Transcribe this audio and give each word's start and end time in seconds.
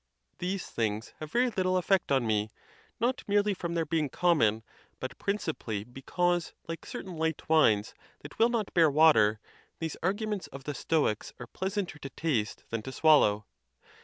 These 0.39 0.65
things 0.65 1.13
have 1.19 1.31
very 1.31 1.51
little 1.51 1.77
effect 1.77 2.11
on 2.11 2.25
me, 2.25 2.49
not 2.99 3.23
merely 3.27 3.53
from 3.53 3.75
their 3.75 3.85
being 3.85 4.09
common, 4.09 4.63
but 4.99 5.15
principally 5.19 5.83
be 5.83 6.01
cause, 6.01 6.53
like 6.67 6.87
certain 6.87 7.17
light 7.17 7.47
wines 7.47 7.93
that 8.21 8.39
will 8.39 8.49
not 8.49 8.73
bear 8.73 8.89
water, 8.89 9.39
these 9.77 9.97
arguments 10.01 10.47
of 10.47 10.63
the 10.63 10.73
Stoics 10.73 11.33
are 11.39 11.45
pleasanter 11.45 11.99
to 11.99 12.09
taste 12.09 12.63
than 12.71 12.81
to 12.81 12.91
swallow. 12.91 13.45